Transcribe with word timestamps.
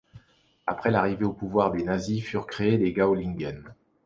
Après 0.65 0.89
l’arrivée 0.89 1.25
au 1.25 1.33
pouvoir 1.33 1.69
des 1.71 1.83
Nazis 1.83 2.23
furent 2.25 2.47
créées 2.47 2.79
les 2.79 2.91
Gauligen. 2.91 3.61